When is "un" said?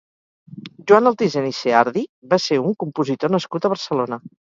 2.71-2.73